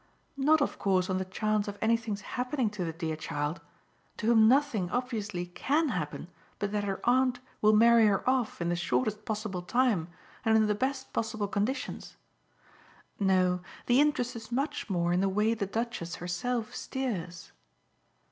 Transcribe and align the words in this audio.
"Not 0.37 0.63
of 0.63 0.79
course 0.79 1.11
on 1.11 1.19
the 1.19 1.25
chance 1.25 1.67
of 1.67 1.77
anything's 1.79 2.21
happening 2.21 2.71
to 2.71 2.83
the 2.83 2.91
dear 2.91 3.15
child 3.15 3.61
to 4.17 4.25
whom 4.25 4.47
nothing 4.47 4.89
obviously 4.89 5.45
CAN 5.45 5.89
happen 5.89 6.27
but 6.57 6.71
that 6.71 6.85
her 6.85 7.01
aunt 7.07 7.39
will 7.61 7.73
marry 7.75 8.07
her 8.07 8.27
off 8.27 8.59
in 8.63 8.69
the 8.69 8.75
shortest 8.75 9.25
possible 9.25 9.61
time 9.61 10.07
and 10.43 10.57
in 10.57 10.65
the 10.65 10.73
best 10.73 11.13
possible 11.13 11.47
conditions. 11.47 12.17
No, 13.19 13.61
the 13.85 14.01
interest 14.01 14.35
is 14.35 14.51
much 14.51 14.89
more 14.89 15.13
in 15.13 15.19
the 15.21 15.29
way 15.29 15.53
the 15.53 15.67
Duchess 15.67 16.15
herself 16.15 16.73
steers." 16.75 17.51